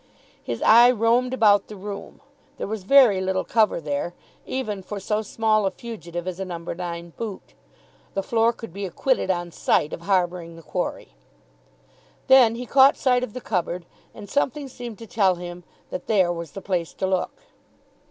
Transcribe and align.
His 0.43 0.63
eye 0.63 0.89
roamed 0.89 1.31
about 1.31 1.67
the 1.67 1.75
room. 1.75 2.21
There 2.57 2.65
was 2.65 2.85
very 2.85 3.21
little 3.21 3.43
cover 3.43 3.79
there, 3.79 4.15
even 4.47 4.81
for 4.81 4.99
so 4.99 5.21
small 5.21 5.67
a 5.67 5.69
fugitive 5.69 6.27
as 6.27 6.39
a 6.39 6.43
number 6.45 6.73
nine 6.73 7.13
boot. 7.17 7.53
The 8.15 8.23
floor 8.23 8.51
could 8.51 8.73
be 8.73 8.87
acquitted, 8.87 9.29
on 9.29 9.51
sight, 9.51 9.93
of 9.93 10.01
harbouring 10.01 10.55
the 10.55 10.63
quarry. 10.63 11.13
Then 12.25 12.55
he 12.55 12.65
caught 12.65 12.97
sight 12.97 13.23
of 13.23 13.33
the 13.33 13.41
cupboard, 13.41 13.85
and 14.11 14.27
something 14.27 14.67
seemed 14.67 14.97
to 14.97 15.05
tell 15.05 15.35
him 15.35 15.63
that 15.91 16.07
there 16.07 16.33
was 16.33 16.53
the 16.53 16.61
place 16.63 16.93
to 16.93 17.05
look. 17.05 17.41